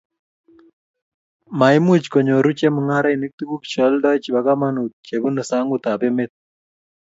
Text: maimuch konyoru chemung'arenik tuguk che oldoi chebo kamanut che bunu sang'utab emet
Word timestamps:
maimuch 1.59 2.05
konyoru 2.11 2.49
chemung'arenik 2.59 3.33
tuguk 3.37 3.63
che 3.71 3.79
oldoi 3.87 4.21
chebo 4.23 4.39
kamanut 4.47 4.91
che 5.05 5.15
bunu 5.21 5.41
sang'utab 5.49 6.01
emet 6.07 6.31